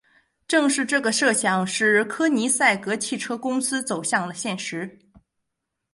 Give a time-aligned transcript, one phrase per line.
[0.47, 4.97] 正是这个设想使柯尼塞格汽车公司走向了现实。